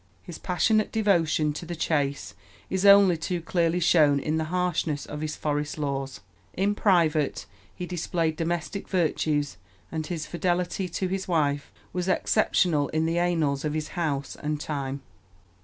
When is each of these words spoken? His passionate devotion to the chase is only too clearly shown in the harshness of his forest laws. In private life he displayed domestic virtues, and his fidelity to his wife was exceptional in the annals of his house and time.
His 0.23 0.39
passionate 0.39 0.91
devotion 0.91 1.53
to 1.53 1.63
the 1.63 1.75
chase 1.75 2.33
is 2.71 2.87
only 2.87 3.17
too 3.17 3.39
clearly 3.39 3.79
shown 3.79 4.19
in 4.19 4.37
the 4.37 4.45
harshness 4.45 5.05
of 5.05 5.21
his 5.21 5.35
forest 5.35 5.77
laws. 5.77 6.21
In 6.55 6.73
private 6.73 7.45
life 7.45 7.47
he 7.75 7.85
displayed 7.85 8.35
domestic 8.35 8.87
virtues, 8.87 9.57
and 9.91 10.07
his 10.07 10.25
fidelity 10.25 10.89
to 10.89 11.07
his 11.07 11.27
wife 11.27 11.71
was 11.93 12.07
exceptional 12.07 12.87
in 12.89 13.05
the 13.05 13.19
annals 13.19 13.63
of 13.63 13.75
his 13.75 13.89
house 13.89 14.35
and 14.35 14.59
time. 14.59 15.03